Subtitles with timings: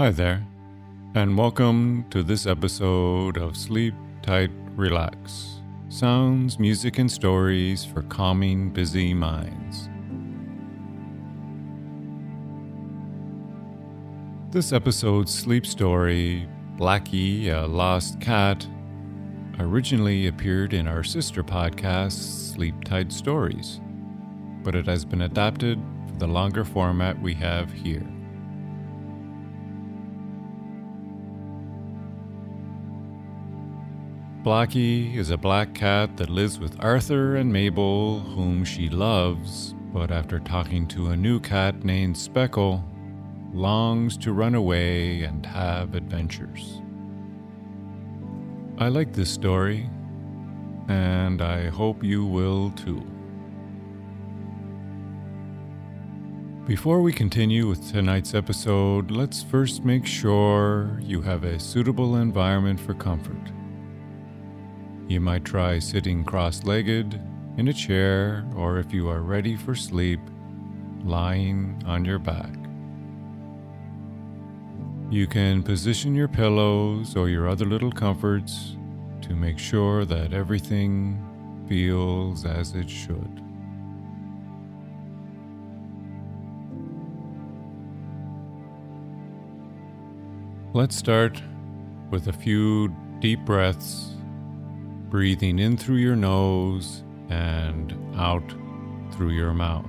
[0.00, 0.46] Hi there,
[1.14, 8.70] and welcome to this episode of Sleep Tight Relax Sounds, Music, and Stories for Calming
[8.70, 9.90] Busy Minds.
[14.50, 16.48] This episode's sleep story,
[16.78, 18.66] Blackie, a Lost Cat,
[19.58, 23.82] originally appeared in our sister podcast, Sleep Tight Stories,
[24.62, 28.10] but it has been adapted for the longer format we have here.
[34.42, 40.10] Blackie is a black cat that lives with Arthur and Mabel, whom she loves, but
[40.10, 42.82] after talking to a new cat named Speckle,
[43.52, 46.80] longs to run away and have adventures.
[48.78, 49.90] I like this story,
[50.88, 53.04] and I hope you will too.
[56.66, 62.80] Before we continue with tonight's episode, let's first make sure you have a suitable environment
[62.80, 63.52] for comfort.
[65.10, 67.20] You might try sitting cross legged
[67.56, 70.20] in a chair, or if you are ready for sleep,
[71.02, 72.54] lying on your back.
[75.10, 78.76] You can position your pillows or your other little comforts
[79.22, 81.18] to make sure that everything
[81.68, 83.42] feels as it should.
[90.72, 91.42] Let's start
[92.12, 94.14] with a few deep breaths
[95.10, 98.48] breathing in through your nose and out
[99.12, 99.84] through your mouth.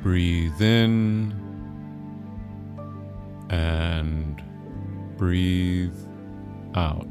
[0.00, 1.34] Breathe in
[3.50, 4.40] and
[5.16, 5.98] breathe
[6.76, 7.04] out.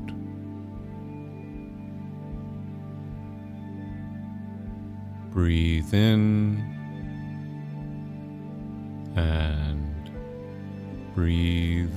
[5.32, 6.64] Breathe in
[9.18, 9.85] and
[11.16, 11.90] breathe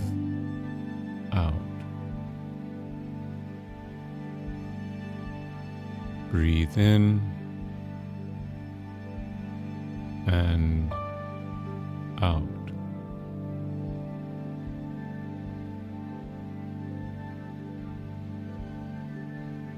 [1.32, 1.52] out.
[6.30, 7.20] Breathe in
[10.28, 10.92] and
[12.22, 12.42] out.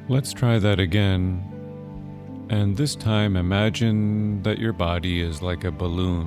[0.08, 1.46] Let's try that again.
[2.50, 6.26] And this time, imagine that your body is like a balloon.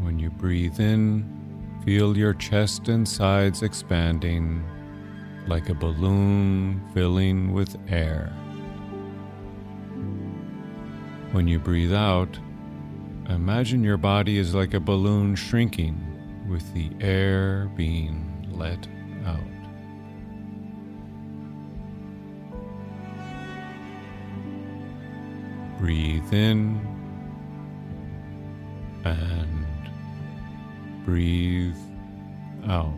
[0.00, 1.39] When you breathe in,
[1.84, 4.64] feel your chest and sides expanding
[5.46, 8.32] like a balloon filling with air.
[11.32, 12.38] When you breathe out,
[13.28, 15.98] imagine your body is like a balloon shrinking
[16.48, 18.86] with the air being let
[19.24, 19.40] out.
[25.78, 26.78] Breathe in
[29.04, 29.59] and
[31.04, 31.76] breathe
[32.68, 32.94] out.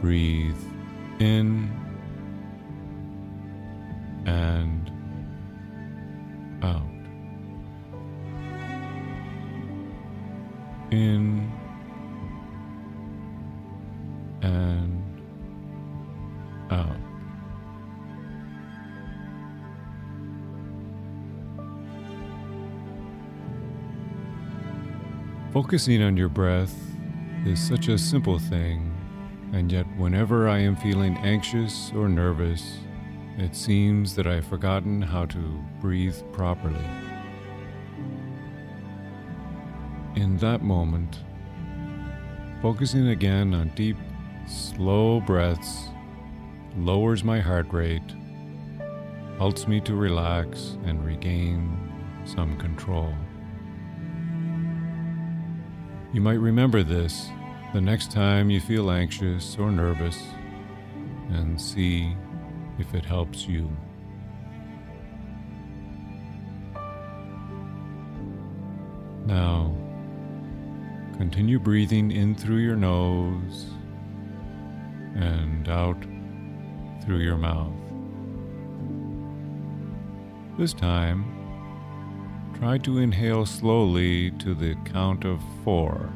[0.00, 0.56] Breathe
[1.18, 1.68] in
[4.26, 4.90] and
[6.62, 6.82] out.
[10.90, 11.27] In
[25.68, 26.74] Focusing on your breath
[27.44, 28.90] is such a simple thing,
[29.52, 32.78] and yet, whenever I am feeling anxious or nervous,
[33.36, 36.88] it seems that I've forgotten how to breathe properly.
[40.16, 41.18] In that moment,
[42.62, 43.98] focusing again on deep,
[44.46, 45.90] slow breaths
[46.78, 48.14] lowers my heart rate,
[49.36, 51.76] helps me to relax and regain
[52.24, 53.12] some control.
[56.10, 57.28] You might remember this
[57.74, 60.18] the next time you feel anxious or nervous
[61.28, 62.16] and see
[62.78, 63.70] if it helps you.
[69.26, 69.76] Now,
[71.18, 73.66] continue breathing in through your nose
[75.14, 76.02] and out
[77.04, 77.74] through your mouth.
[80.58, 81.37] This time,
[82.58, 86.12] try to inhale slowly to the count of four.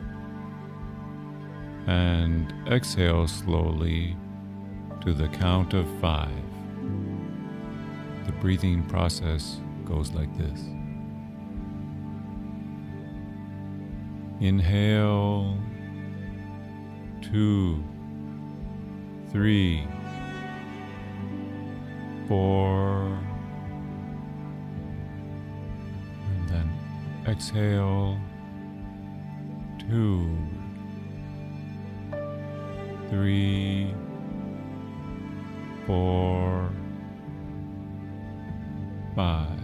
[1.86, 4.16] And exhale slowly
[5.02, 6.30] to the count of five.
[8.26, 10.60] The breathing process goes like this.
[14.40, 15.56] Inhale,
[17.20, 17.84] two,
[19.30, 19.86] three,
[22.26, 23.16] four,
[27.26, 28.18] exhale,
[29.78, 30.36] two,
[33.08, 33.94] three,
[35.86, 36.72] four,
[39.14, 39.58] five.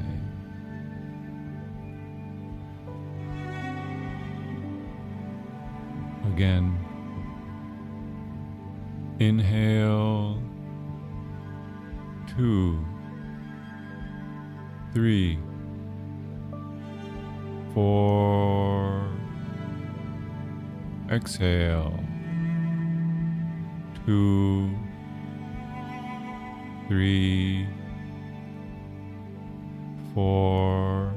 [6.32, 6.78] Again,
[9.18, 10.40] inhale,
[12.36, 12.84] two,
[14.92, 15.38] three,
[17.78, 19.08] four,
[21.12, 21.96] exhale,
[24.04, 24.68] two,
[26.88, 27.68] three,
[30.12, 31.14] four,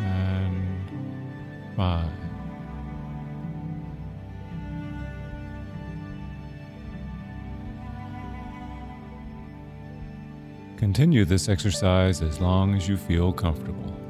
[0.00, 0.90] and
[1.76, 2.10] five.
[10.76, 14.07] Continue this exercise as long as you feel comfortable.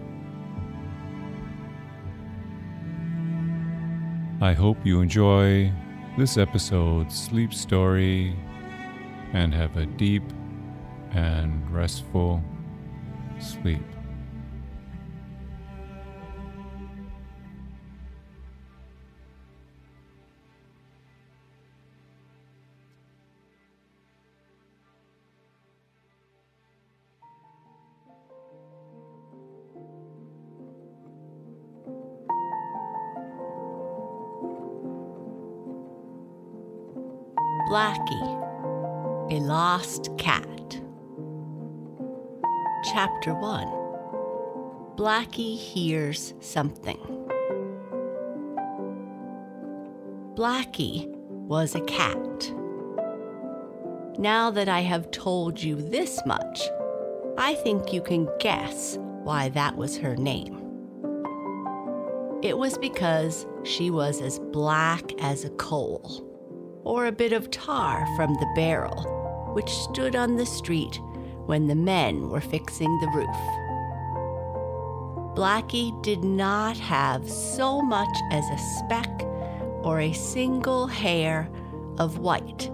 [4.40, 5.72] I hope you enjoy
[6.16, 8.36] this episode's sleep story
[9.32, 10.22] and have a deep
[11.10, 12.40] and restful
[13.40, 13.82] sleep.
[45.18, 47.00] Blackie hears something.
[50.36, 52.52] Blackie was a cat.
[54.16, 56.60] Now that I have told you this much,
[57.36, 60.54] I think you can guess why that was her name.
[62.40, 66.24] It was because she was as black as a coal,
[66.84, 69.02] or a bit of tar from the barrel,
[69.52, 71.00] which stood on the street
[71.46, 73.67] when the men were fixing the roof.
[75.38, 79.22] Blackie did not have so much as a speck
[79.84, 81.48] or a single hair
[81.98, 82.68] of white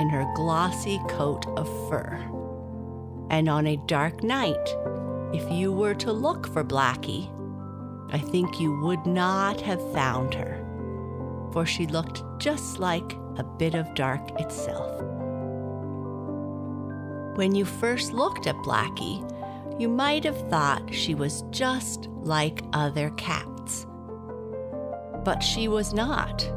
[0.00, 2.18] in her glossy coat of fur.
[3.28, 4.66] And on a dark night,
[5.34, 7.30] if you were to look for Blackie,
[8.10, 10.64] I think you would not have found her,
[11.52, 15.02] for she looked just like a bit of dark itself.
[17.36, 19.22] When you first looked at Blackie,
[19.78, 23.86] you might have thought she was just like other cats.
[25.24, 26.50] But she was not.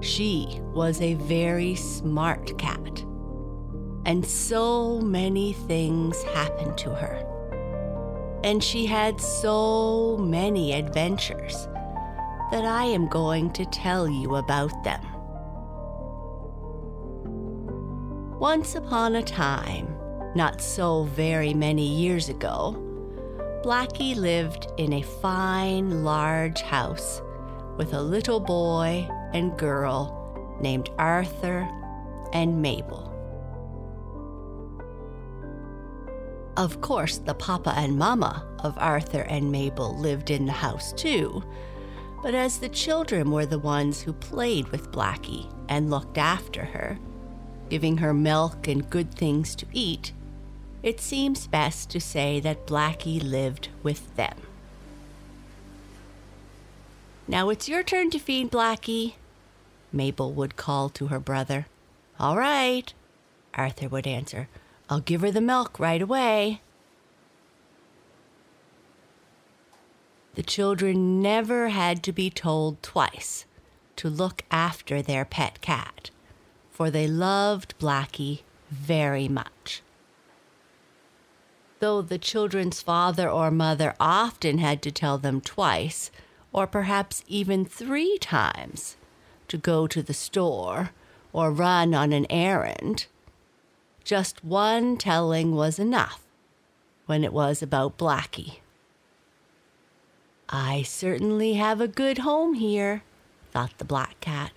[0.00, 3.04] She was a very smart cat.
[4.04, 7.28] And so many things happened to her.
[8.42, 11.68] And she had so many adventures
[12.50, 15.00] that I am going to tell you about them.
[18.40, 19.91] Once upon a time,
[20.34, 22.76] not so very many years ago,
[23.62, 27.22] Blackie lived in a fine, large house
[27.76, 31.68] with a little boy and girl named Arthur
[32.32, 33.08] and Mabel.
[36.56, 41.42] Of course, the papa and mama of Arthur and Mabel lived in the house too,
[42.22, 46.98] But as the children were the ones who played with Blackie and looked after her,
[47.68, 50.12] giving her milk and good things to eat,
[50.82, 54.36] it seems best to say that Blackie lived with them.
[57.28, 59.14] Now it's your turn to feed Blackie,
[59.92, 61.66] Mabel would call to her brother.
[62.18, 62.92] All right,
[63.54, 64.48] Arthur would answer.
[64.88, 66.60] I'll give her the milk right away.
[70.34, 73.44] The children never had to be told twice
[73.96, 76.10] to look after their pet cat,
[76.70, 79.82] for they loved Blackie very much.
[81.82, 86.12] Though the children's father or mother often had to tell them twice,
[86.52, 88.96] or perhaps even three times,
[89.48, 90.90] to go to the store
[91.32, 93.06] or run on an errand,
[94.04, 96.20] just one telling was enough
[97.06, 98.60] when it was about Blackie.
[100.48, 103.02] I certainly have a good home here,
[103.50, 104.52] thought the black cat,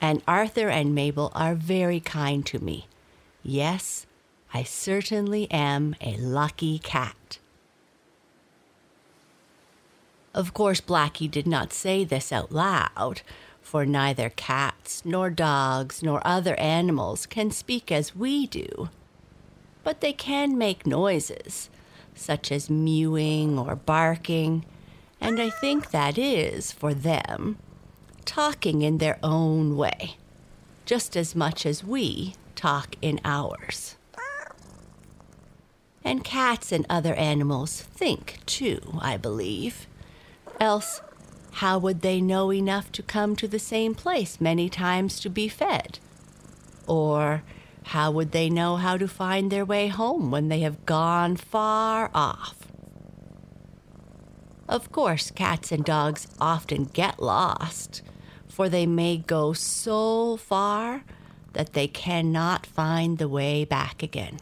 [0.00, 2.88] and Arthur and Mabel are very kind to me.
[3.44, 4.05] Yes,
[4.56, 7.36] I certainly am a lucky cat.
[10.32, 13.20] Of course, Blackie did not say this out loud,
[13.60, 18.88] for neither cats, nor dogs, nor other animals can speak as we do.
[19.84, 21.68] But they can make noises,
[22.14, 24.64] such as mewing or barking
[25.20, 27.58] and I think that is, for them,
[28.24, 30.16] talking in their own way,
[30.86, 33.96] just as much as we talk in ours.
[36.06, 39.88] And cats and other animals think too, I believe.
[40.60, 41.00] Else,
[41.54, 45.48] how would they know enough to come to the same place many times to be
[45.48, 45.98] fed?
[46.86, 47.42] Or
[47.86, 52.12] how would they know how to find their way home when they have gone far
[52.14, 52.68] off?
[54.68, 58.02] Of course, cats and dogs often get lost,
[58.46, 61.02] for they may go so far
[61.54, 64.38] that they cannot find the way back again.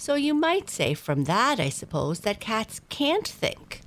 [0.00, 3.82] So you might say from that, I suppose, that cats can't think.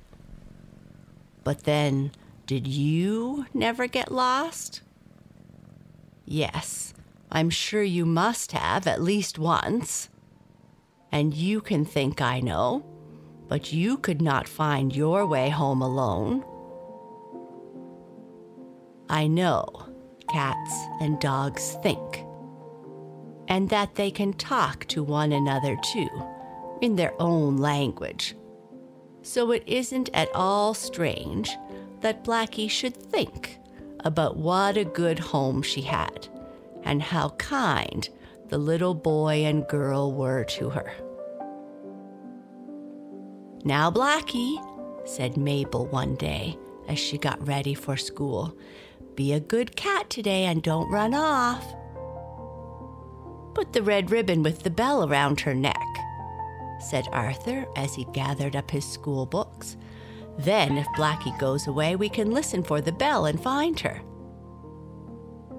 [1.42, 2.12] But then,
[2.46, 4.82] did you never get lost?
[6.24, 6.94] Yes,
[7.32, 10.08] I'm sure you must have at least once.
[11.10, 12.84] And you can think I know
[13.48, 16.44] but you could not find your way home alone.
[19.08, 19.66] I know
[20.30, 22.23] cats and dogs think,
[23.48, 26.08] and that they can talk to one another too,
[26.80, 28.34] in their own language.
[29.22, 31.56] So it isn't at all strange
[32.00, 33.58] that Blackie should think
[34.00, 36.28] about what a good home she had
[36.82, 38.08] and how kind
[38.48, 40.92] the little boy and girl were to her.
[43.64, 44.58] Now, Blackie,
[45.08, 48.54] said Mabel one day as she got ready for school,
[49.14, 51.64] be a good cat today and don't run off.
[53.54, 55.86] Put the red ribbon with the bell around her neck,
[56.80, 59.76] said Arthur as he gathered up his school books.
[60.38, 64.02] Then, if Blackie goes away, we can listen for the bell and find her.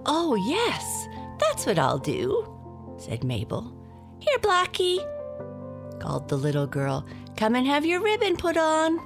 [0.05, 1.07] Oh, yes,
[1.39, 2.45] that's what I'll do,
[2.97, 3.73] said Mabel.
[4.19, 4.99] Here, Blackie,
[5.99, 7.05] called the little girl
[7.37, 8.99] Come and have your ribbon put on.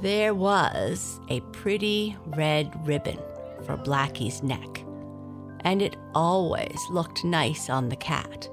[0.00, 3.18] There was a pretty red ribbon
[3.64, 4.84] for Blackie's neck,
[5.64, 8.48] and it always looked nice on the cat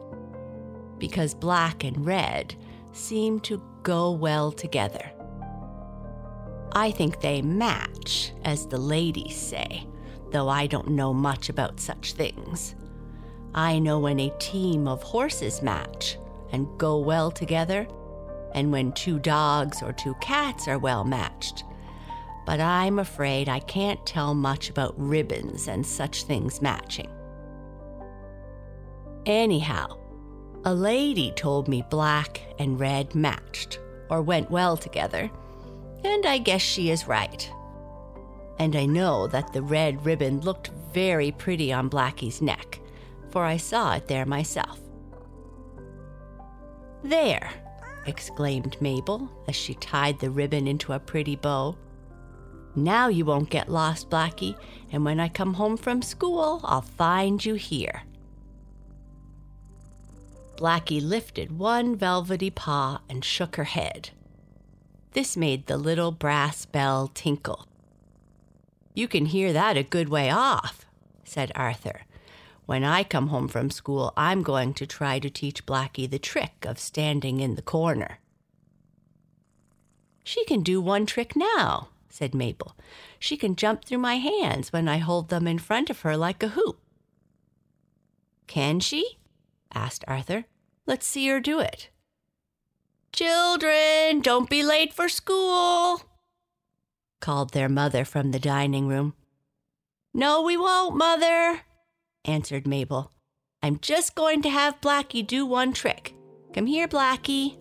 [0.97, 2.55] because black and red
[2.91, 5.11] seem to go well together.
[6.73, 9.87] I think they match, as the ladies say,
[10.31, 12.75] though I don't know much about such things.
[13.53, 16.17] I know when a team of horses match,
[16.51, 17.87] and go well together,
[18.53, 21.63] and when two dogs or two cats are well matched.
[22.47, 27.09] But I'm afraid I can't tell much about ribbons and such things matching.
[29.25, 29.97] Anyhow,
[30.63, 35.29] a lady told me black and red matched, or went well together,
[36.05, 37.51] and I guess she is right.
[38.59, 42.79] And I know that the red ribbon looked very pretty on Blackie's neck,
[43.29, 44.79] for I saw it there myself.
[47.03, 47.51] There!
[48.05, 51.75] exclaimed Mabel as she tied the ribbon into a pretty bow.
[52.77, 54.55] Now you won't get lost, Blackie,
[54.91, 58.03] and when I come home from school, I'll find you here.
[60.57, 64.11] Blackie lifted one velvety paw and shook her head.
[65.13, 67.67] This made the little brass bell tinkle.
[68.93, 70.85] You can hear that a good way off,
[71.23, 72.01] said Arthur,
[72.67, 76.63] when I come home from school, I'm going to try to teach Blackie the trick
[76.63, 78.19] of standing in the corner.
[80.23, 82.75] She can do one trick now, said Mabel.
[83.19, 86.41] She can jump through my hands when I hold them in front of her like
[86.41, 86.79] a hoop.
[88.47, 89.19] Can she?
[89.73, 90.45] asked Arthur.
[90.87, 91.89] Let's see her do it.
[93.13, 96.01] Children, don't be late for school,
[97.19, 99.13] called their mother from the dining room.
[100.13, 101.61] No, we won't, Mother,
[102.25, 103.11] answered Mabel.
[103.61, 106.13] I'm just going to have Blackie do one trick.
[106.53, 107.57] Come here, Blackie.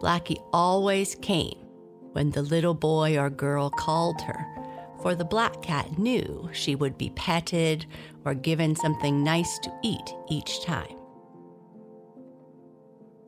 [0.00, 1.67] Blackie always came
[2.12, 4.46] when the little boy or girl called her,
[5.02, 7.86] for the black cat knew she would be petted
[8.24, 10.96] or given something nice to eat each time.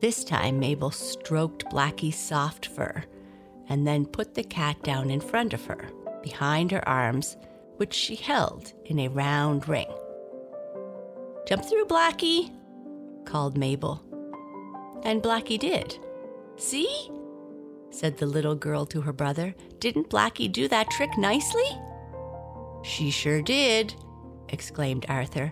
[0.01, 3.03] This time, Mabel stroked Blackie's soft fur
[3.69, 5.89] and then put the cat down in front of her,
[6.23, 7.37] behind her arms,
[7.77, 9.87] which she held in a round ring.
[11.47, 12.51] Jump through, Blackie,
[13.25, 14.03] called Mabel.
[15.03, 15.97] And Blackie did.
[16.57, 17.09] See?
[17.91, 19.53] Said the little girl to her brother.
[19.79, 21.69] Didn't Blackie do that trick nicely?
[22.83, 23.93] She sure did,
[24.49, 25.51] exclaimed Arthur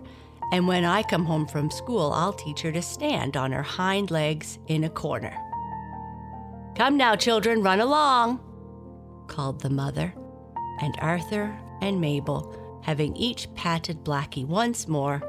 [0.52, 4.10] and when I come home from school, I'll teach her to stand on her hind
[4.10, 5.36] legs in a corner.
[6.76, 8.40] Come now, children, run along,
[9.28, 10.14] called the mother,
[10.82, 15.22] and Arthur and Mabel, having each patted Blackie once more,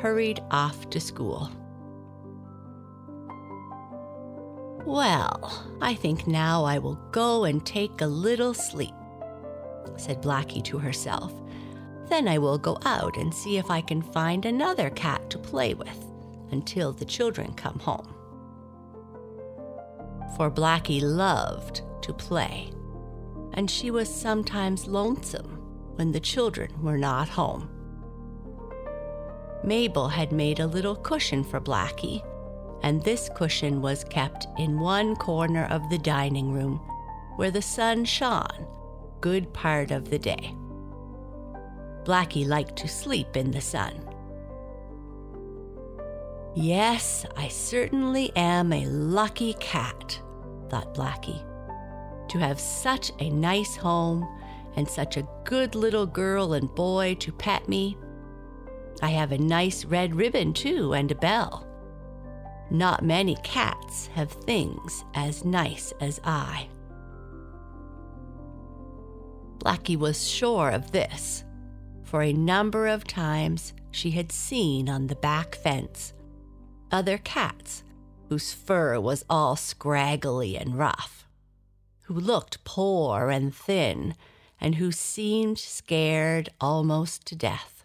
[0.00, 1.50] hurried off to school.
[4.86, 8.94] Well, I think now I will go and take a little sleep,
[9.96, 11.32] said Blackie to herself
[12.08, 15.74] then I will go out and see if I can find another cat to play
[15.74, 16.04] with
[16.50, 18.14] until the children come home.
[20.36, 22.70] For Blackie loved to play,
[23.54, 25.58] and she was sometimes lonesome
[25.96, 27.70] when the children were not home.
[29.64, 32.22] Mabel had made a little cushion for Blackie,
[32.86, 36.76] and this cushion was kept in one corner of the dining room
[37.34, 38.64] where the sun shone
[39.20, 40.54] good part of the day.
[42.04, 44.08] Blackie liked to sleep in the sun.
[46.54, 50.22] Yes, I certainly am a lucky cat,
[50.70, 51.44] thought Blackie,
[52.28, 54.24] to have such a nice home
[54.76, 57.98] and such a good little girl and boy to pet me.
[59.02, 61.65] I have a nice red ribbon, too, and a bell.
[62.70, 66.68] Not many cats have things as nice as I.
[69.58, 71.44] Blackie was sure of this
[72.02, 76.12] for a number of times she had seen on the back fence
[76.90, 77.82] other cats
[78.28, 81.26] whose fur was all scraggly and rough,
[82.04, 84.14] who looked poor and thin,
[84.60, 87.75] and who seemed scared almost to death.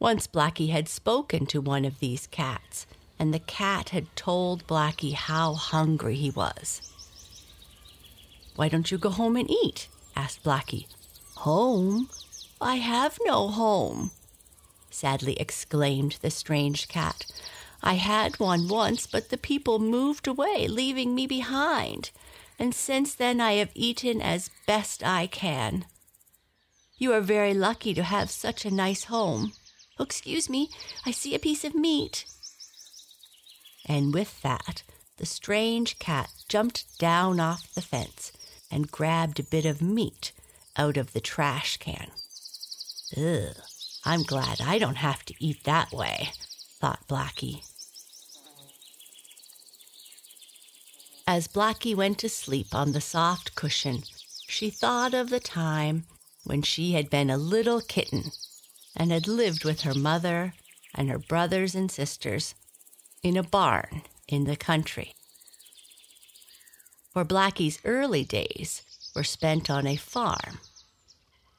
[0.00, 2.86] Once Blackie had spoken to one of these cats,
[3.18, 6.80] and the cat had told Blackie how hungry he was.
[8.54, 9.88] Why don't you go home and eat?
[10.14, 10.86] asked Blackie.
[11.38, 12.08] Home?
[12.60, 14.12] I have no home,
[14.90, 17.26] sadly exclaimed the strange cat.
[17.82, 22.10] I had one once, but the people moved away, leaving me behind,
[22.58, 25.86] and since then I have eaten as best I can.
[26.98, 29.52] You are very lucky to have such a nice home.
[29.98, 30.70] Oh, excuse me,
[31.04, 32.24] I see a piece of meat.
[33.86, 34.82] And with that,
[35.16, 38.32] the strange cat jumped down off the fence
[38.70, 40.32] and grabbed a bit of meat
[40.76, 42.10] out of the trash can.
[43.16, 43.56] Ugh,
[44.04, 46.30] I'm glad I don't have to eat that way,
[46.80, 47.64] thought Blackie.
[51.26, 54.04] As Blackie went to sleep on the soft cushion,
[54.46, 56.04] she thought of the time
[56.44, 58.30] when she had been a little kitten
[58.98, 60.52] and had lived with her mother
[60.94, 62.54] and her brothers and sisters
[63.22, 65.14] in a barn in the country.
[67.12, 68.82] For Blackie's early days
[69.14, 70.58] were spent on a farm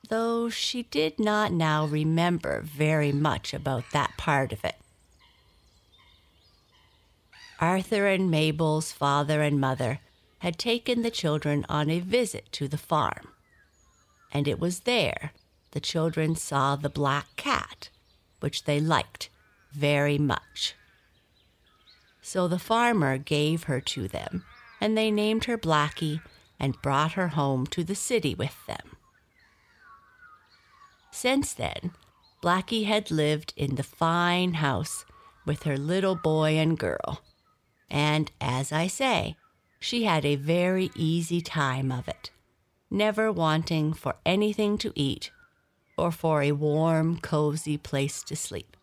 [0.09, 4.75] though she did not now remember very much about that part of it.
[7.59, 9.99] Arthur and Mabel's father and mother
[10.39, 13.33] had taken the children on a visit to the farm,
[14.31, 15.31] and it was there
[15.71, 17.89] the children saw the black cat,
[18.39, 19.29] which they liked
[19.71, 20.75] very much.
[22.21, 24.43] So the farmer gave her to them,
[24.81, 26.21] and they named her Blackie
[26.59, 28.97] and brought her home to the city with them.
[31.11, 31.91] Since then,
[32.41, 35.05] Blackie had lived in the fine house
[35.45, 37.21] with her little boy and girl.
[37.89, 39.35] And as I say,
[39.79, 42.31] she had a very easy time of it,
[42.89, 45.31] never wanting for anything to eat
[45.99, 48.77] or for a warm, cozy place to sleep.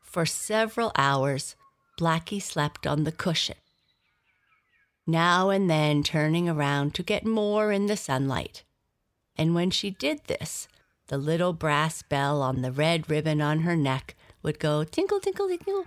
[0.00, 1.56] For several hours,
[2.00, 3.56] Blackie slept on the cushion,
[5.06, 8.64] now and then turning around to get more in the sunlight.
[9.36, 10.68] And when she did this,
[11.08, 15.48] the little brass bell on the red ribbon on her neck would go tinkle, tinkle,
[15.48, 15.84] tinkle.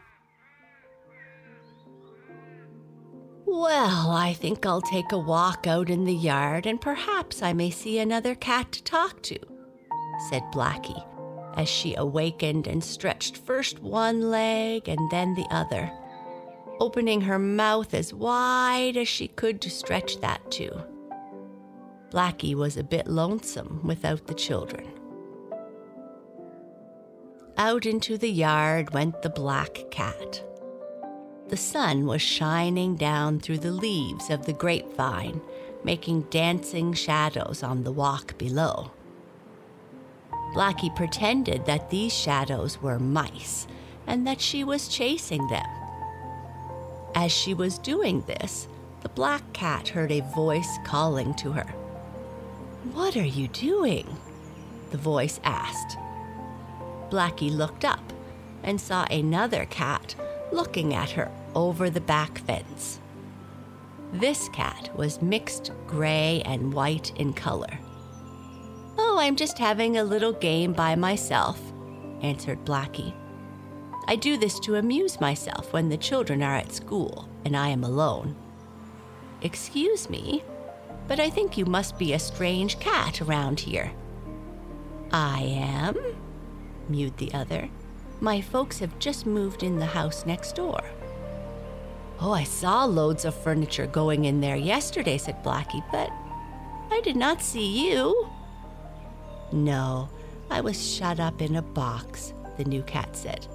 [3.51, 7.71] Well, I think I'll take a walk out in the yard and perhaps I may
[7.71, 9.39] see another cat to talk to,
[10.29, 11.03] said Blackie
[11.55, 15.91] as she awakened and stretched first one leg and then the other,
[16.79, 20.71] opening her mouth as wide as she could to stretch that too.
[22.11, 24.87] Blackie was a bit lonesome without the children.
[27.57, 30.43] Out into the yard went the black cat.
[31.49, 35.41] The sun was shining down through the leaves of the grapevine,
[35.83, 38.91] making dancing shadows on the walk below.
[40.53, 43.65] Blackie pretended that these shadows were mice
[44.05, 45.65] and that she was chasing them.
[47.15, 48.67] As she was doing this,
[49.01, 51.73] the black cat heard a voice calling to her.
[52.93, 54.05] What are you doing?
[54.91, 55.97] The voice asked.
[57.09, 58.13] Blackie looked up
[58.61, 60.13] and saw another cat
[60.51, 62.99] looking at her over the back fence.
[64.13, 67.79] This cat was mixed gray and white in color.
[68.97, 71.59] Oh, I'm just having a little game by myself,
[72.21, 73.13] answered Blackie.
[74.07, 77.83] I do this to amuse myself when the children are at school and I am
[77.83, 78.35] alone.
[79.41, 80.43] Excuse me,
[81.07, 83.91] but I think you must be a strange cat around here.
[85.11, 85.97] I am,
[86.87, 87.69] mewed the other.
[88.21, 90.83] My folks have just moved in the house next door.
[92.21, 96.11] Oh, I saw loads of furniture going in there yesterday, said Blackie, but
[96.91, 98.27] I did not see you.
[99.53, 100.09] No,
[100.49, 103.47] I was shut up in a box, the new cat said.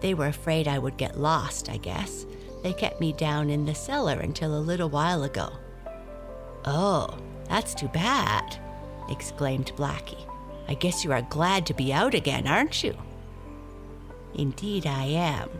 [0.00, 2.24] They were afraid I would get lost, I guess.
[2.62, 5.50] They kept me down in the cellar until a little while ago.
[6.64, 8.58] Oh, that's too bad,
[9.10, 10.26] exclaimed Blackie.
[10.68, 12.96] I guess you are glad to be out again, aren't you?
[14.34, 15.50] Indeed, I am.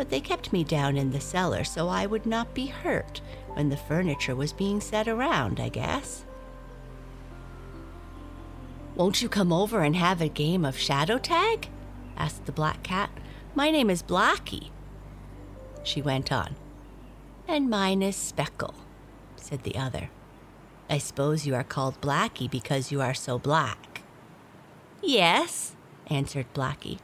[0.00, 3.20] But they kept me down in the cellar so I would not be hurt
[3.52, 6.24] when the furniture was being set around, I guess.
[8.94, 11.68] Won't you come over and have a game of shadow tag?
[12.16, 13.10] asked the black cat.
[13.54, 14.70] My name is Blackie.
[15.82, 16.56] She went on.
[17.46, 18.76] And mine is Speckle,
[19.36, 20.08] said the other.
[20.88, 24.00] I suppose you are called Blackie because you are so black.
[25.02, 27.00] Yes, answered Blackie.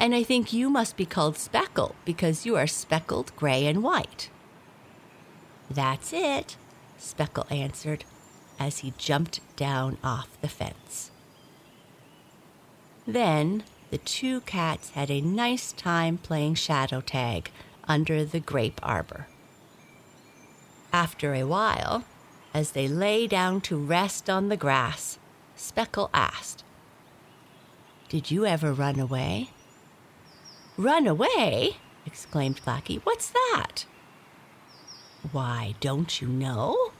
[0.00, 4.30] And I think you must be called Speckle because you are speckled gray and white.
[5.70, 6.56] That's it,
[6.98, 8.06] Speckle answered
[8.58, 11.10] as he jumped down off the fence.
[13.06, 17.50] Then the two cats had a nice time playing shadow tag
[17.86, 19.26] under the grape arbor.
[20.94, 22.04] After a while,
[22.54, 25.18] as they lay down to rest on the grass,
[25.56, 26.64] Speckle asked,
[28.08, 29.50] Did you ever run away?
[30.80, 31.76] Run away?
[32.06, 33.02] exclaimed Blackie.
[33.04, 33.84] What's that?
[35.30, 36.92] Why, don't you know?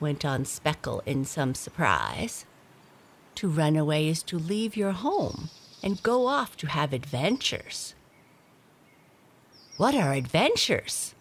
[0.00, 2.46] went on Speckle in some surprise.
[3.36, 5.50] To run away is to leave your home
[5.84, 7.94] and go off to have adventures.
[9.76, 11.14] What are adventures?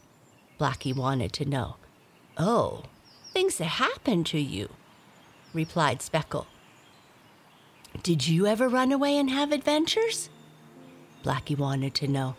[0.60, 1.76] Blackie wanted to know.
[2.36, 2.86] Oh,
[3.32, 4.70] things that happen to you,
[5.54, 6.48] replied Speckle.
[8.02, 10.30] Did you ever run away and have adventures?
[11.26, 12.36] Blackie wanted to know.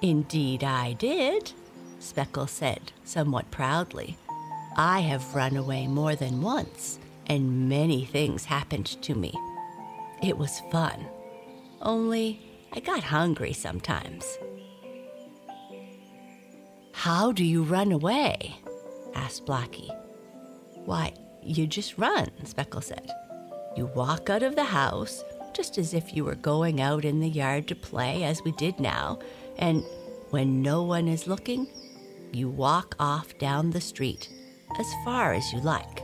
[0.00, 1.52] Indeed, I did,
[2.00, 4.16] Speckle said, somewhat proudly.
[4.74, 9.34] I have run away more than once, and many things happened to me.
[10.22, 11.06] It was fun.
[11.82, 12.40] Only
[12.72, 14.38] I got hungry sometimes.
[16.92, 18.56] How do you run away?
[19.14, 19.94] asked Blackie.
[20.86, 23.10] Why, you just run, Speckle said.
[23.76, 25.22] You walk out of the house,
[25.54, 28.78] just as if you were going out in the yard to play, as we did
[28.80, 29.18] now,
[29.58, 29.84] and
[30.30, 31.66] when no one is looking,
[32.32, 34.28] you walk off down the street
[34.78, 36.02] as far as you like.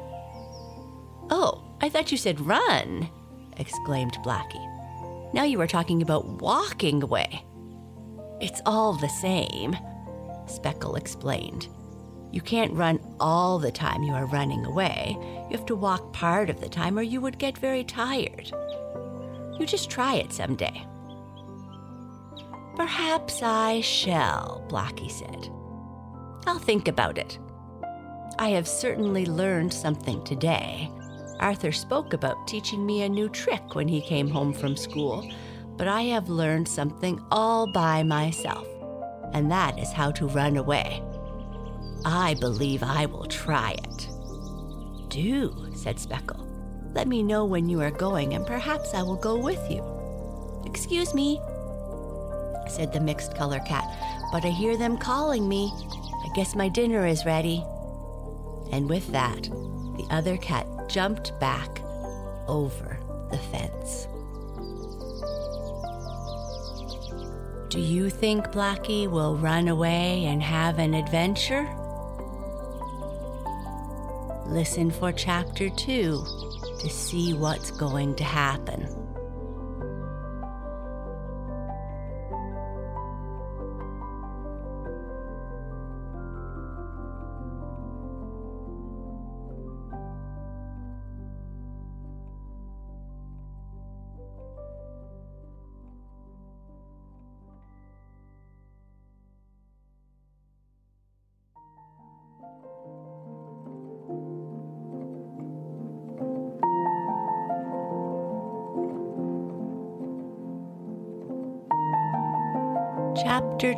[1.30, 3.08] Oh, I thought you said run,
[3.56, 5.34] exclaimed Blackie.
[5.34, 7.44] Now you are talking about walking away.
[8.40, 9.76] It's all the same,
[10.46, 11.68] Speckle explained.
[12.32, 15.16] You can't run all the time you are running away.
[15.50, 18.52] You have to walk part of the time or you would get very tired.
[19.58, 20.86] You just try it someday.
[22.76, 25.48] Perhaps I shall, Blackie said.
[26.46, 27.38] I'll think about it.
[28.38, 30.90] I have certainly learned something today.
[31.40, 35.26] Arthur spoke about teaching me a new trick when he came home from school,
[35.76, 38.66] but I have learned something all by myself.
[39.32, 41.02] and that is how to run away.
[42.04, 44.08] I believe I will try it.
[45.08, 46.45] Do, said Speckle.
[46.96, 49.84] Let me know when you are going, and perhaps I will go with you.
[50.64, 51.38] Excuse me,
[52.68, 53.84] said the mixed color cat,
[54.32, 55.70] but I hear them calling me.
[56.24, 57.62] I guess my dinner is ready.
[58.72, 61.82] And with that, the other cat jumped back
[62.48, 62.98] over
[63.30, 64.08] the fence.
[67.68, 71.68] Do you think Blackie will run away and have an adventure?
[74.46, 76.24] Listen for chapter two
[76.78, 79.05] to see what's going to happen.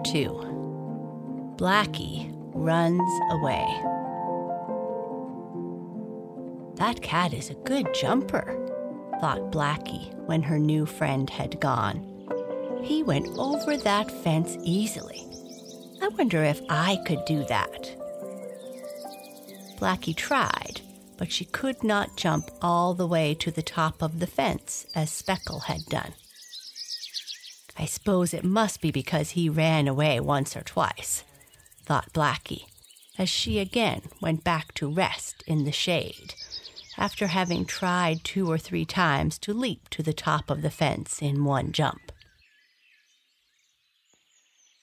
[0.04, 3.66] 2 Blackie Runs Away.
[6.76, 8.54] That cat is a good jumper,
[9.20, 12.04] thought Blackie when her new friend had gone.
[12.82, 15.24] He went over that fence easily.
[16.00, 17.96] I wonder if I could do that.
[19.78, 20.80] Blackie tried,
[21.16, 25.11] but she could not jump all the way to the top of the fence as
[25.11, 26.12] Speckle had done.
[27.79, 31.23] I suppose it must be because he ran away once or twice,
[31.85, 32.67] thought Blackie,
[33.17, 36.35] as she again went back to rest in the shade,
[36.97, 41.23] after having tried two or three times to leap to the top of the fence
[41.23, 42.11] in one jump.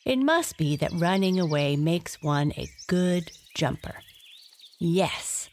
[0.05, 3.95] It must be that running away makes one a good jumper.
[4.79, 5.49] Yes,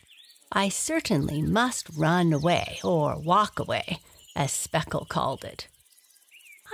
[0.52, 3.98] I certainly must run away, or walk away,
[4.36, 5.66] as Speckle called it.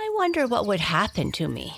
[0.01, 1.73] I wonder what would happen to me.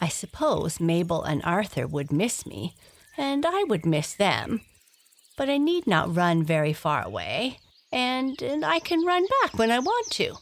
[0.00, 2.74] I suppose Mabel and Arthur would miss me,
[3.18, 4.62] and I would miss them.
[5.36, 7.58] But I need not run very far away,
[7.92, 10.36] and, and I can run back when I want to.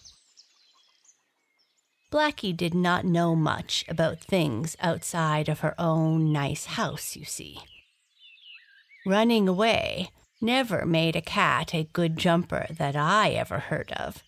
[2.13, 7.59] Blackie did not know much about things outside of her own nice house, you see.
[9.05, 14.23] Running away never made a cat a good jumper that I ever heard of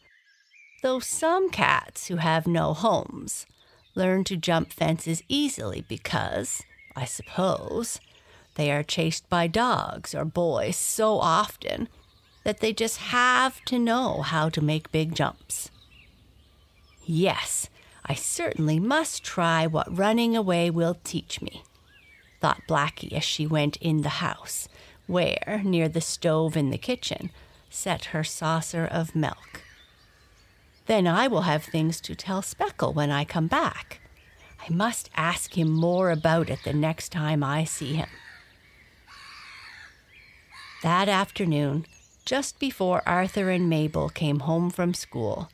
[0.82, 3.46] though some cats who have no homes
[3.94, 6.62] learn to jump fences easily because,
[6.94, 8.00] I suppose,
[8.54, 11.88] they are chased by dogs or boys so often
[12.44, 15.70] that they just have to know how to make big jumps.
[17.04, 17.68] Yes,
[18.04, 21.62] I certainly must try what running away will teach me,
[22.40, 24.68] thought Blackie as she went in the house,
[25.06, 27.30] where, near the stove in the kitchen,
[27.68, 29.62] sat her saucer of milk.
[30.86, 34.00] Then I will have things to tell Speckle when I come back.
[34.60, 38.08] I must ask him more about it the next time I see him.
[40.82, 41.86] That afternoon,
[42.24, 45.50] just before Arthur and Mabel came home from school,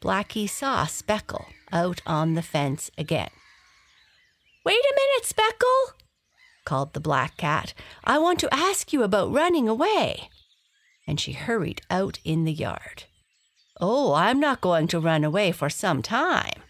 [0.00, 3.30] Blackie saw Speckle out on the fence again.
[4.64, 5.94] Wait a minute, Speckle,
[6.64, 7.72] called the black cat.
[8.04, 10.28] I want to ask you about running away.
[11.06, 13.04] And she hurried out in the yard.
[13.80, 16.62] Oh, I'm not going to run away for some time,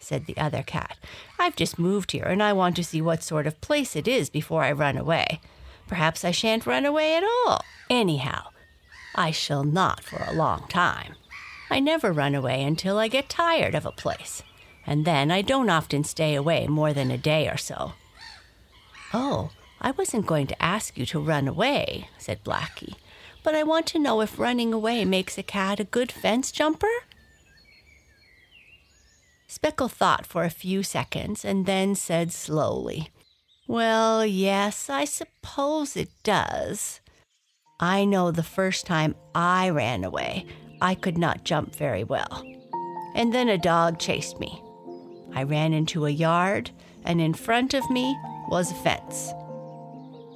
[0.00, 0.96] said the other cat.
[1.38, 4.30] I've just moved here and I want to see what sort of place it is
[4.30, 5.40] before I run away.
[5.88, 7.62] Perhaps I shan't run away at all.
[7.90, 8.50] Anyhow,
[9.14, 11.14] I shall not for a long time.
[11.70, 14.42] I never run away until I get tired of a place,
[14.86, 17.92] and then I don't often stay away more than a day or so.
[19.12, 22.94] Oh, I wasn't going to ask you to run away, said Blackie
[23.48, 26.94] but I want to know if running away makes a cat a good fence jumper?
[29.48, 33.08] Speckle thought for a few seconds and then said slowly,
[33.66, 37.00] Well, yes, I suppose it does.
[37.80, 40.44] I know the first time I ran away,
[40.82, 42.44] I could not jump very well.
[43.14, 44.62] And then a dog chased me.
[45.32, 46.70] I ran into a yard,
[47.02, 48.14] and in front of me
[48.50, 49.32] was a fence.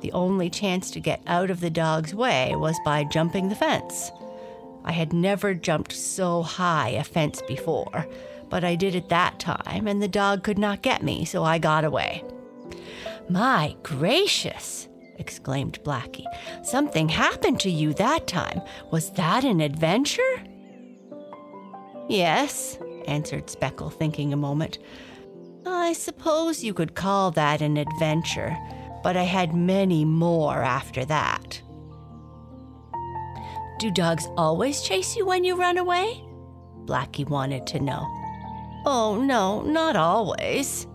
[0.03, 4.11] The only chance to get out of the dog's way was by jumping the fence.
[4.85, 8.07] I had never jumped so high a fence before,
[8.51, 11.59] but I did it that time, and the dog could not get me, so I
[11.59, 12.25] got away.
[13.29, 14.89] My gracious!
[15.19, 16.27] exclaimed Blackie.
[16.65, 18.61] Something happened to you that time.
[18.91, 20.43] Was that an adventure?
[22.09, 24.79] Yes, answered Speckle, thinking a moment.
[25.65, 28.57] I suppose you could call that an adventure,
[29.03, 31.61] but I had many more after that.
[33.79, 36.25] Do dogs always chase you when you run away?
[36.85, 38.07] Blackie wanted to know.
[38.85, 40.87] Oh, no, not always,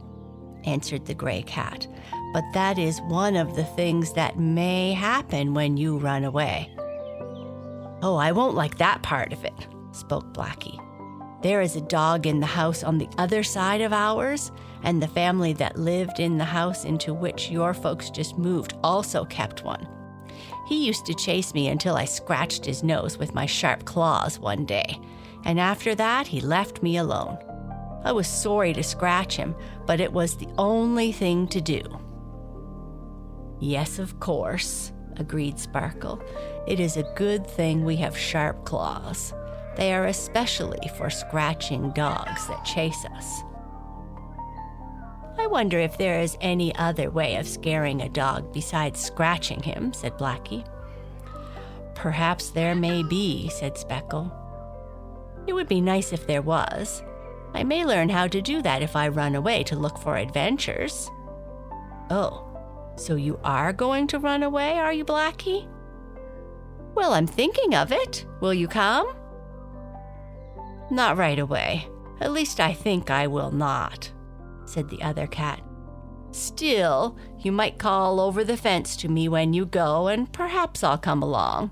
[0.65, 1.87] answered the gray cat,
[2.33, 6.73] but that is one of the things that may happen when you run away.
[8.01, 10.79] Oh, I won't like that part of it, spoke Blackie.
[11.41, 14.51] There is a dog in the house on the other side of ours,
[14.83, 19.25] and the family that lived in the house into which your folks just moved also
[19.25, 19.87] kept one.
[20.67, 24.65] He used to chase me until I scratched his nose with my sharp claws one
[24.65, 24.99] day,
[25.45, 27.37] and after that he left me alone.
[28.03, 31.81] I was sorry to scratch him, but it was the only thing to do.
[33.59, 36.21] Yes, of course, agreed Speckle.
[36.67, 39.33] It is a good thing we have sharp claws.
[39.75, 43.41] They are especially for scratching dogs that chase us.
[45.47, 49.93] I wonder if there is any other way of scaring a dog besides scratching him,
[49.93, 50.67] said Blackie.
[51.95, 54.29] Perhaps there may be, said Speckle.
[55.47, 57.01] It would be nice if there was.
[57.53, 61.09] I may learn how to do that if I run away to look for adventures.
[62.09, 62.45] Oh,
[62.97, 65.65] so you are going to run away, are you, Blackie?
[66.93, 68.25] Well, I'm thinking of it.
[68.41, 69.15] Will you come?
[70.91, 71.87] Not right away.
[72.19, 74.11] At least I think I will not,
[74.69, 75.61] said the other cat.
[76.31, 80.97] Still, you might call over the fence to me when you go, and perhaps I'll
[80.97, 81.71] come along.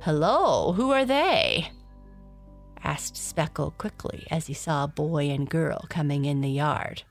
[0.00, 1.70] Hello, who are they?
[2.82, 7.02] asked Speckle quickly as he saw a boy and girl coming in the yard.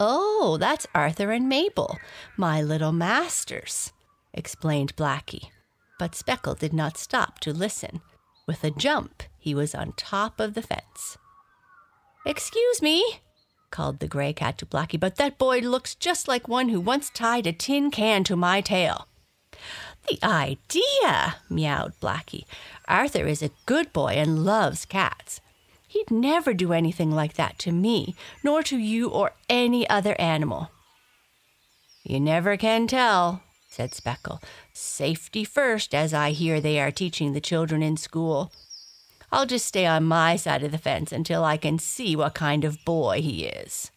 [0.00, 1.98] Oh, that's Arthur and Mabel,
[2.36, 3.92] my little masters,
[4.32, 5.50] explained Blackie.
[5.98, 8.00] But Speckle did not stop to listen
[8.46, 11.16] with a jump, he was on top of the fence.
[12.26, 13.20] Excuse me,
[13.70, 17.10] called the gray cat to Blackie, but that boy looks just like one who once
[17.10, 19.08] tied a tin can to my tail.
[20.08, 22.44] The idea, meowed Blackie.
[22.88, 25.40] Arthur is a good boy and loves cats.
[25.86, 30.70] He'd never do anything like that to me, nor to you or any other animal.
[32.02, 34.42] You never can tell, said Speckle.
[34.72, 38.52] Safety first, as I hear they are teaching the children in school.
[39.34, 42.62] I'll just stay on my side of the fence until I can see what kind
[42.62, 43.90] of boy he is.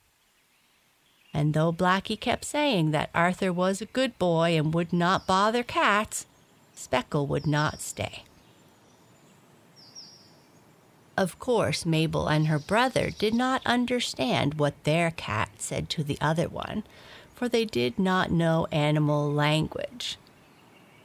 [1.31, 5.61] And though Blackie kept saying that Arthur was a good boy and would not bother
[5.61, 6.25] cats,
[6.75, 8.23] Speckle would not stay.
[11.15, 16.17] Of course, Mabel and her brother did not understand what their cat said to the
[16.19, 16.83] other one,
[17.35, 20.17] for they did not know animal language.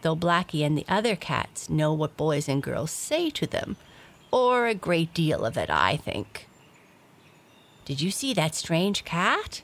[0.00, 3.76] Though Blackie and the other cats know what boys and girls say to them,
[4.32, 6.48] or a great deal of it, I think.
[7.84, 9.62] Did you see that strange cat?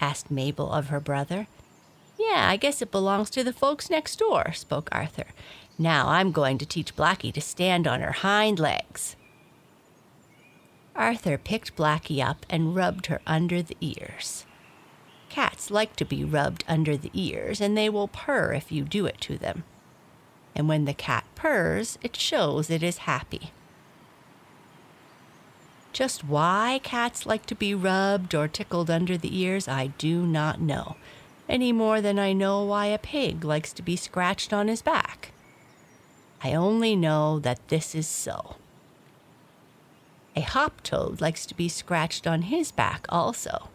[0.00, 1.46] asked Mabel of her brother.
[2.18, 5.26] Yeah, I guess it belongs to the folks next door, spoke Arthur.
[5.78, 9.16] Now I'm going to teach Blackie to stand on her hind legs.
[10.94, 14.44] Arthur picked Blackie up and rubbed her under the ears.
[15.30, 19.06] Cats like to be rubbed under the ears, and they will purr if you do
[19.06, 19.64] it to them.
[20.54, 23.52] And when the cat purrs, it shows it is happy.
[26.00, 30.58] Just why cats like to be rubbed or tickled under the ears, I do not
[30.58, 30.96] know,
[31.46, 35.32] any more than I know why a pig likes to be scratched on his back.
[36.42, 38.56] I only know that this is so.
[40.34, 43.68] A hop toad likes to be scratched on his back also.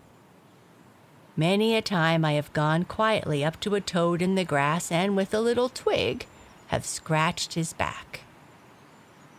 [1.37, 5.15] Many a time I have gone quietly up to a toad in the grass and
[5.15, 6.25] with a little twig
[6.69, 8.21] have scratched his back.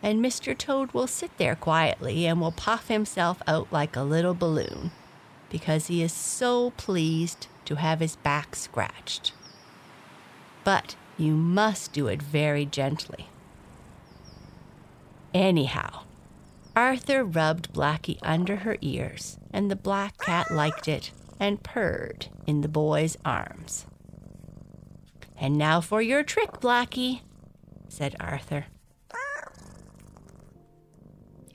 [0.07, 0.57] And Mr.
[0.57, 4.92] Toad will sit there quietly and will puff himself out like a little balloon
[5.51, 9.33] because he is so pleased to have his back scratched.
[10.62, 13.30] But you must do it very gently.
[15.35, 16.05] Anyhow,
[16.76, 21.11] Arthur rubbed Blackie under her ears, and the black cat liked it
[21.41, 23.87] and purred in the boy's arms.
[25.37, 27.22] And now for your trick, Blackie,
[27.89, 28.66] said Arthur.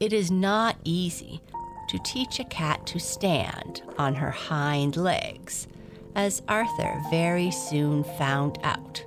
[0.01, 1.43] It is not easy
[1.89, 5.67] to teach a cat to stand on her hind legs,
[6.15, 9.05] as Arthur very soon found out.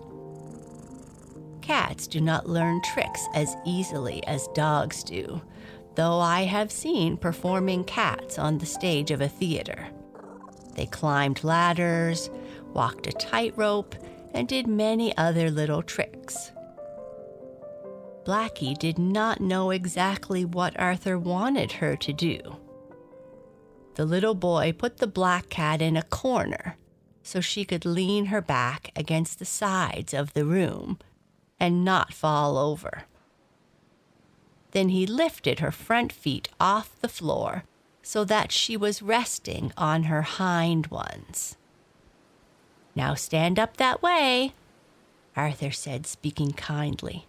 [1.63, 5.43] Cats do not learn tricks as easily as dogs do,
[5.97, 9.89] though I have seen performing cats on the stage of a theater.
[10.77, 12.31] They climbed ladders,
[12.73, 13.97] walked a tightrope,
[14.33, 16.53] and did many other little tricks.
[18.25, 22.57] Blackie did not know exactly what Arthur wanted her to do.
[23.97, 26.77] The little boy put the black cat in a corner
[27.23, 30.99] so she could lean her back against the sides of the room
[31.61, 33.05] and not fall over.
[34.73, 37.65] Then he lifted her front feet off the floor
[38.03, 41.57] so that she was resting on her hind ones.
[42.95, 44.53] Now stand up that way,
[45.37, 47.27] Arthur said, speaking kindly.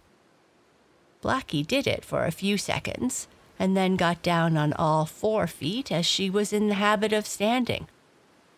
[1.22, 5.90] Blackie did it for a few seconds and then got down on all four feet
[5.90, 7.88] as she was in the habit of standing.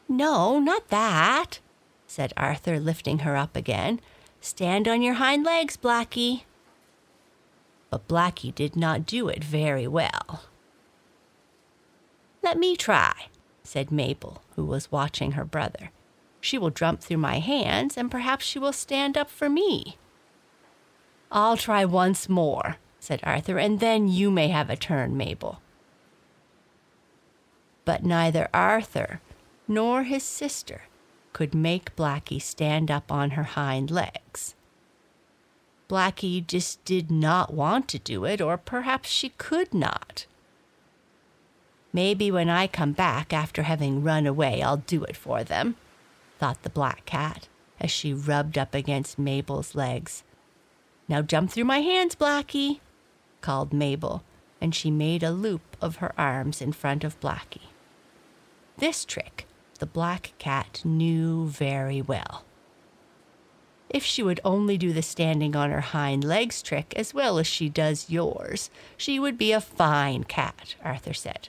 [0.09, 1.61] No, not that,
[2.06, 4.00] said Arthur, lifting her up again.
[4.40, 6.42] Stand on your hind legs, Blackie.
[7.90, 10.42] But Blackie did not do it very well.
[12.42, 13.26] Let me try,
[13.62, 15.90] said Mabel, who was watching her brother.
[16.40, 19.96] She will jump through my hands, and perhaps she will stand up for me.
[21.31, 25.61] I'll try once more, said Arthur, and then you may have a turn, Mabel.
[27.85, 29.20] But neither Arthur
[29.66, 30.83] nor his sister
[31.33, 34.55] could make Blackie stand up on her hind legs.
[35.89, 40.26] Blackie just did not want to do it, or perhaps she could not.
[41.93, 45.76] Maybe when I come back after having run away, I'll do it for them,
[46.39, 47.49] thought the black cat
[47.81, 50.22] as she rubbed up against Mabel's legs.
[51.09, 52.80] Now jump through my hands, Blackie,
[53.40, 54.22] called Mabel,
[54.61, 57.68] and she made a loop of her arms in front of Blackie.
[58.76, 59.46] This trick
[59.78, 62.44] the black cat knew very well.
[63.88, 67.46] If she would only do the standing on her hind legs trick as well as
[67.46, 71.48] she does yours, she would be a fine cat, Arthur said.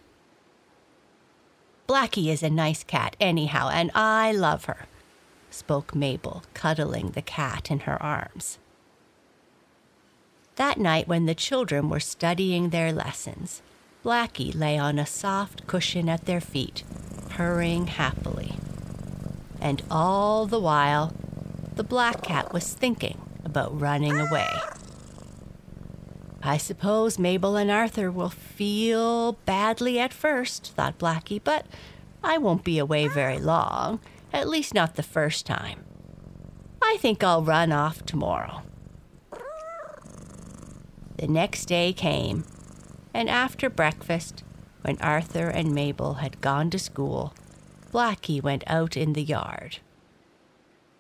[1.88, 4.86] Blackie is a nice cat, anyhow, and I love her,
[5.49, 8.60] spoke Mabel, cuddling the cat in her arms.
[10.60, 13.62] That night, when the children were studying their lessons,
[14.03, 16.84] Blackie lay on a soft cushion at their feet,
[17.30, 18.55] purring happily.
[19.62, 21.14] And all the while,
[21.76, 24.49] the black cat was thinking about running away.
[26.43, 31.68] I suppose Mabel and Arthur will feel badly at first, thought Blackie, but
[32.22, 34.01] I won't be away very long,
[34.34, 35.86] at least not the first time.
[36.84, 38.64] I think I'll run off tomorrow.
[41.20, 42.46] The next day came,
[43.14, 44.42] and after breakfast,
[44.84, 47.34] when Arthur and Mabel had gone to school,
[47.92, 49.80] Blackie went out in the yard.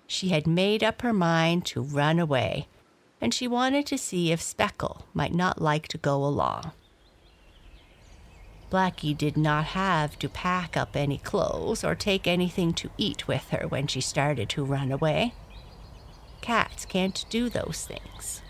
[0.07, 2.67] She had made up her mind to run away,
[3.21, 6.73] and she wanted to see if Speckle might not like to go along.
[8.69, 13.51] Blackie did not have to pack up any clothes or take anything to eat with
[13.51, 15.33] her when she started to run away.
[16.41, 18.41] Cats can't do those things.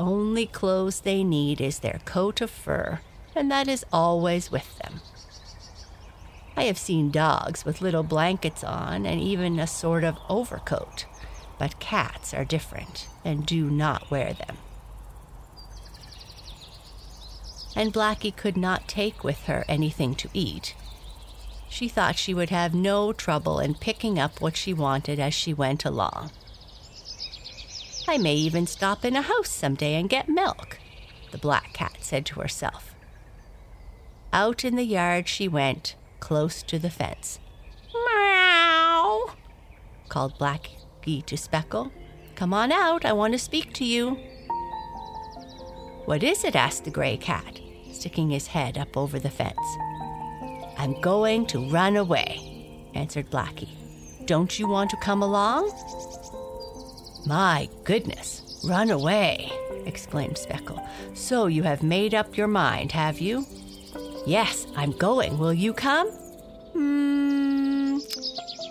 [0.00, 3.00] Only clothes they need is their coat of fur
[3.36, 5.00] and that is always with them.
[6.56, 11.04] I have seen dogs with little blankets on and even a sort of overcoat,
[11.58, 14.56] but cats are different and do not wear them.
[17.76, 20.74] And Blackie could not take with her anything to eat.
[21.68, 25.54] She thought she would have no trouble in picking up what she wanted as she
[25.54, 26.30] went along.
[28.10, 30.80] I may even stop in a house some day and get milk,
[31.30, 32.92] the black cat said to herself.
[34.32, 37.38] Out in the yard she went, close to the fence.
[37.94, 39.36] Meow,
[40.08, 41.92] called Blackie to Speckle.
[42.34, 44.18] Come on out, I want to speak to you.
[46.06, 46.56] What is it?
[46.56, 47.60] asked the gray cat,
[47.92, 49.54] sticking his head up over the fence.
[50.76, 53.68] I'm going to run away, answered Blackie.
[54.26, 55.70] Don't you want to come along?
[57.30, 59.52] My goodness, run away,
[59.86, 60.84] exclaimed Speckle.
[61.14, 63.46] So you have made up your mind, have you?
[64.26, 65.38] Yes, I'm going.
[65.38, 66.08] Will you come?
[66.72, 67.98] Hmm.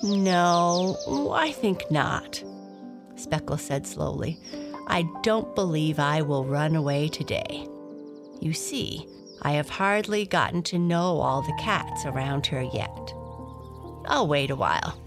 [0.04, 0.98] No,
[1.34, 2.44] I think not,
[3.16, 4.38] Speckle said slowly.
[4.88, 7.66] I don't believe I will run away today.
[8.42, 9.08] You see,
[9.42, 13.14] I have hardly gotten to know all the cats around here yet.
[14.08, 15.00] I'll wait a while.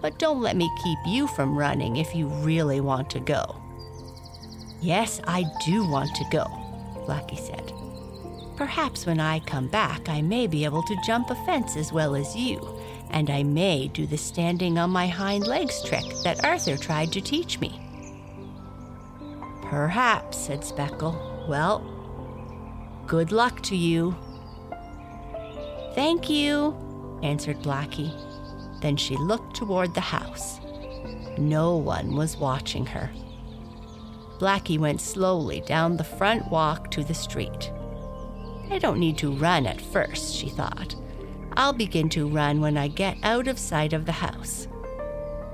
[0.00, 3.60] But don't let me keep you from running if you really want to go.
[4.80, 6.44] Yes, I do want to go,
[7.06, 7.72] Blackie said.
[8.56, 12.14] Perhaps when I come back, I may be able to jump a fence as well
[12.14, 12.58] as you,
[13.10, 17.20] and I may do the standing on my hind legs trick that Arthur tried to
[17.20, 17.80] teach me.
[19.62, 21.48] Perhaps, said Speckle.
[21.48, 21.82] Well,
[23.06, 24.16] good luck to you.
[25.94, 26.74] Thank you,
[27.22, 28.14] answered Blackie.
[28.80, 30.60] Then she looked toward the house.
[31.38, 33.10] No one was watching her.
[34.38, 37.72] Blackie went slowly down the front walk to the street.
[38.70, 40.94] I don't need to run at first, she thought.
[41.56, 44.68] I'll begin to run when I get out of sight of the house.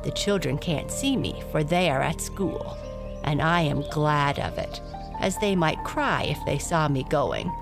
[0.02, 2.76] The children can't see me, for they are at school,
[3.22, 4.80] and I am glad of it,
[5.20, 7.52] as they might cry if they saw me going.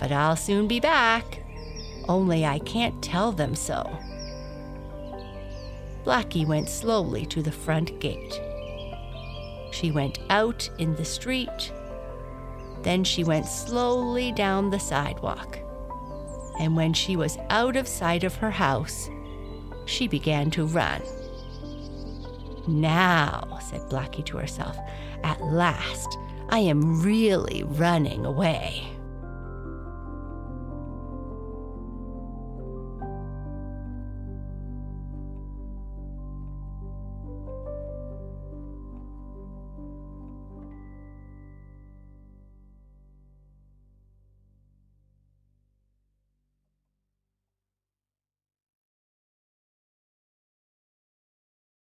[0.00, 1.42] But I'll soon be back,
[2.08, 3.98] only I can't tell them so.
[6.06, 8.40] Blackie went slowly to the front gate.
[9.72, 11.72] She went out in the street.
[12.82, 15.58] Then she went slowly down the sidewalk.
[16.60, 19.10] And when she was out of sight of her house,
[19.84, 21.02] she began to run.
[22.68, 24.76] Now, said Blackie to herself,
[25.24, 26.16] at last
[26.50, 28.95] I am really running away.